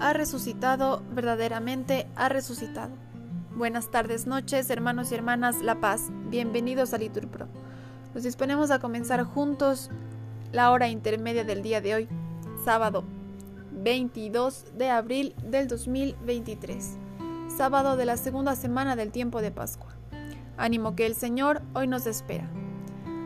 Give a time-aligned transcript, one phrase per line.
[0.00, 2.92] Ha resucitado, verdaderamente ha resucitado.
[3.54, 6.08] Buenas tardes, noches, hermanos y hermanas La Paz.
[6.30, 7.48] Bienvenidos a Liturpro.
[8.14, 9.90] Nos disponemos a comenzar juntos
[10.52, 12.08] la hora intermedia del día de hoy,
[12.64, 13.04] sábado
[13.72, 16.96] 22 de abril del 2023,
[17.54, 19.94] sábado de la segunda semana del tiempo de Pascua.
[20.56, 22.48] Ánimo que el Señor hoy nos espera.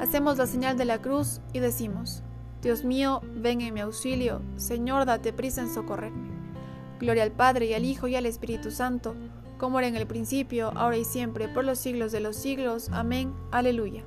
[0.00, 2.24] Hacemos la señal de la cruz y decimos,
[2.62, 6.28] Dios mío, ven en mi auxilio, Señor, date prisa en socorrerme.
[6.98, 9.14] Gloria al Padre y al Hijo y al Espíritu Santo,
[9.58, 12.90] como era en el principio, ahora y siempre, por los siglos de los siglos.
[12.92, 13.32] Amén.
[13.52, 14.04] Aleluya.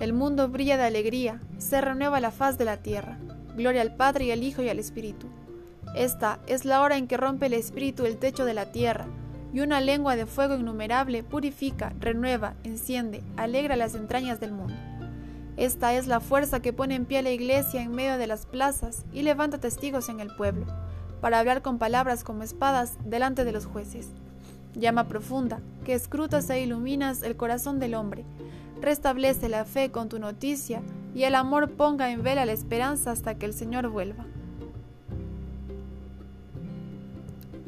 [0.00, 3.18] El mundo brilla de alegría, se renueva la faz de la tierra.
[3.56, 5.28] Gloria al Padre y al Hijo y al Espíritu.
[5.94, 9.06] Esta es la hora en que rompe el Espíritu el techo de la tierra,
[9.52, 14.74] y una lengua de fuego innumerable purifica, renueva, enciende, alegra las entrañas del mundo.
[15.56, 19.04] Esta es la fuerza que pone en pie la iglesia en medio de las plazas
[19.12, 20.66] y levanta testigos en el pueblo,
[21.20, 24.08] para hablar con palabras como espadas delante de los jueces.
[24.74, 28.24] Llama profunda, que escrutas e iluminas el corazón del hombre.
[28.80, 30.82] Restablece la fe con tu noticia
[31.14, 34.26] y el amor ponga en vela la esperanza hasta que el Señor vuelva.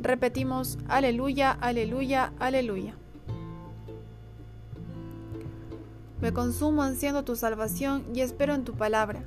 [0.03, 2.95] Repetimos, aleluya, aleluya, aleluya.
[6.21, 9.23] Me consumo ansiando tu salvación y espero en tu palabra.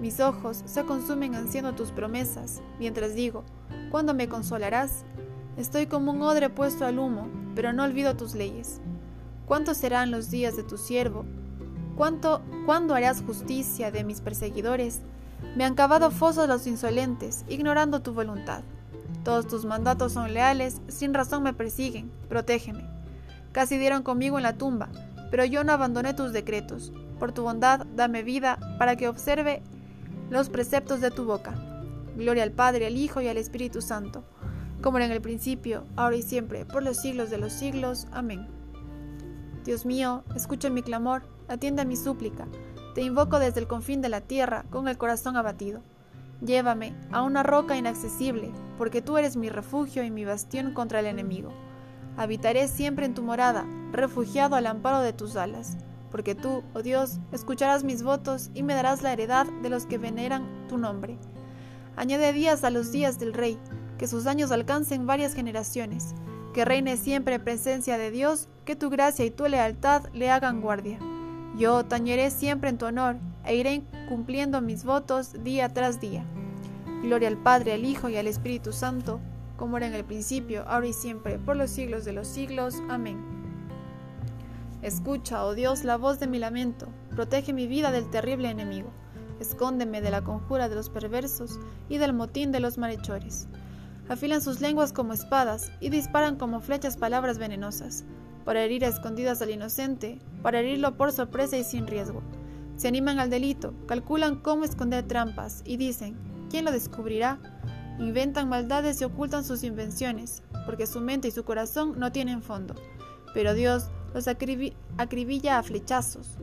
[0.00, 3.44] Mis ojos se consumen ansiando tus promesas, mientras digo,
[3.92, 5.04] ¿cuándo me consolarás?
[5.56, 8.80] Estoy como un odre puesto al humo, pero no olvido tus leyes.
[9.46, 11.24] ¿Cuántos serán los días de tu siervo?
[11.94, 15.02] ¿Cuánto, ¿Cuándo harás justicia de mis perseguidores?
[15.56, 18.62] Me han cavado fosos los insolentes, ignorando tu voluntad.
[19.22, 22.84] Todos tus mandatos son leales, sin razón me persiguen, protégeme.
[23.52, 24.88] Casi dieron conmigo en la tumba,
[25.34, 26.92] pero yo no abandoné tus decretos.
[27.18, 29.64] Por tu bondad, dame vida para que observe
[30.30, 31.56] los preceptos de tu boca.
[32.16, 34.22] Gloria al Padre, al Hijo y al Espíritu Santo,
[34.80, 38.06] como era en el principio, ahora y siempre, por los siglos de los siglos.
[38.12, 38.46] Amén.
[39.64, 42.46] Dios mío, escucha mi clamor, atiende a mi súplica.
[42.94, 45.82] Te invoco desde el confín de la tierra, con el corazón abatido.
[46.46, 51.06] Llévame a una roca inaccesible, porque tú eres mi refugio y mi bastión contra el
[51.06, 51.52] enemigo.
[52.16, 55.76] Habitaré siempre en tu morada, refugiado al amparo de tus alas,
[56.10, 59.98] porque tú, oh Dios, escucharás mis votos y me darás la heredad de los que
[59.98, 61.18] veneran tu nombre.
[61.96, 63.58] Añade días a los días del rey,
[63.98, 66.14] que sus años alcancen varias generaciones,
[66.52, 70.60] que reine siempre en presencia de Dios, que tu gracia y tu lealtad le hagan
[70.60, 70.98] guardia.
[71.56, 76.24] Yo tañeré siempre en tu honor e iré cumpliendo mis votos día tras día.
[77.02, 79.20] Gloria al Padre, al Hijo y al Espíritu Santo,
[79.56, 82.76] como era en el principio, ahora y siempre, por los siglos de los siglos.
[82.88, 83.33] Amén.
[84.84, 88.90] Escucha, oh Dios, la voz de mi lamento, protege mi vida del terrible enemigo,
[89.40, 91.58] escóndeme de la conjura de los perversos
[91.88, 93.48] y del motín de los malhechores.
[94.10, 98.04] Afilan sus lenguas como espadas y disparan como flechas palabras venenosas,
[98.44, 102.22] para herir a escondidas al inocente, para herirlo por sorpresa y sin riesgo.
[102.76, 106.14] Se animan al delito, calculan cómo esconder trampas y dicen,
[106.50, 107.38] ¿quién lo descubrirá?
[107.98, 112.74] Inventan maldades y ocultan sus invenciones, porque su mente y su corazón no tienen fondo.
[113.32, 116.38] Pero Dios los acribilla a flechazos.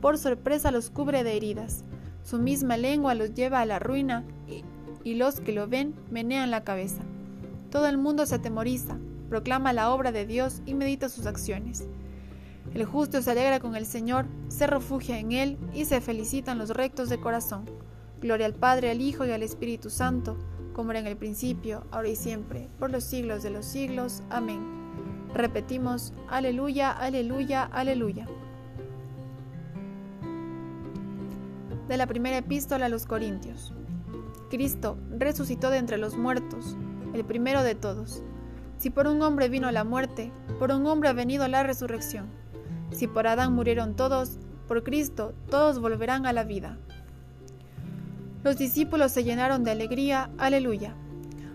[0.00, 1.84] Por sorpresa los cubre de heridas.
[2.22, 4.64] Su misma lengua los lleva a la ruina y,
[5.04, 7.02] y los que lo ven menean la cabeza.
[7.70, 8.96] Todo el mundo se atemoriza,
[9.28, 11.86] proclama la obra de Dios y medita sus acciones.
[12.72, 16.70] El justo se alegra con el Señor, se refugia en Él y se felicitan los
[16.70, 17.64] rectos de corazón.
[18.20, 20.36] Gloria al Padre, al Hijo y al Espíritu Santo
[20.76, 24.22] como era en el principio, ahora y siempre, por los siglos de los siglos.
[24.28, 24.85] Amén.
[25.36, 28.24] Repetimos, aleluya, aleluya, aleluya.
[31.88, 33.74] De la primera epístola a los Corintios.
[34.48, 36.78] Cristo resucitó de entre los muertos,
[37.12, 38.22] el primero de todos.
[38.78, 42.30] Si por un hombre vino la muerte, por un hombre ha venido la resurrección.
[42.90, 46.78] Si por Adán murieron todos, por Cristo todos volverán a la vida.
[48.42, 50.94] Los discípulos se llenaron de alegría, aleluya.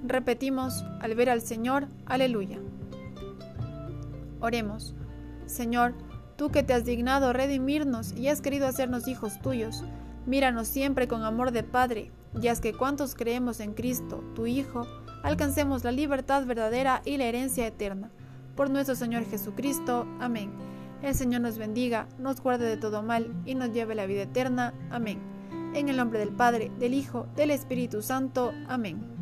[0.06, 2.60] Repetimos, al ver al Señor, aleluya.
[4.41, 4.95] Oremos,
[5.45, 5.93] Señor,
[6.35, 9.83] tú que te has dignado redimirnos y has querido hacernos hijos tuyos,
[10.25, 12.11] míranos siempre con amor de Padre,
[12.41, 14.88] y haz que cuantos creemos en Cristo, tu Hijo,
[15.23, 18.09] alcancemos la libertad verdadera y la herencia eterna.
[18.55, 20.05] Por nuestro Señor Jesucristo.
[20.19, 20.51] Amén.
[21.01, 24.23] El Señor nos bendiga, nos guarde de todo mal y nos lleve a la vida
[24.23, 24.73] eterna.
[24.89, 25.19] Amén.
[25.73, 28.51] En el nombre del Padre, del Hijo, del Espíritu Santo.
[28.67, 29.20] Amén.